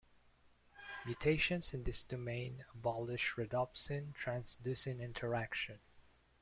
Mutations 1.05 1.75
in 1.75 1.83
this 1.83 2.03
domain 2.03 2.65
abolish 2.73 3.35
rhodopsin-transducin 3.37 4.99
interaction. 4.99 5.77